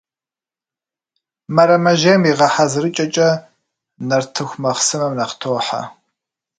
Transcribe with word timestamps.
Мэрэмэжьейм 1.55 2.21
и 2.29 2.31
гъэхьэзырыкIэкIэ 2.37 3.29
нартыху 4.07 4.59
махъсымэм 4.61 5.13
нэхъ 5.17 5.35
тохьэ. 5.41 5.81